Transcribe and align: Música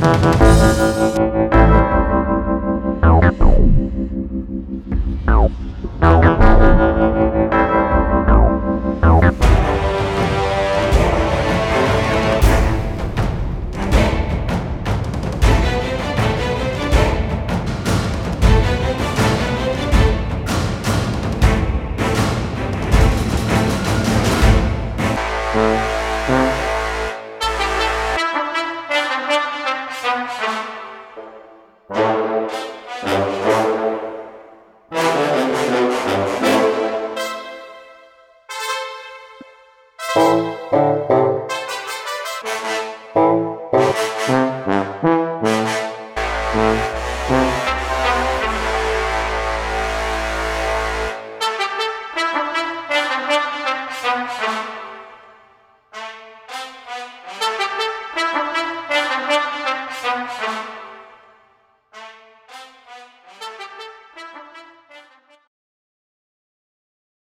Música 0.00 0.49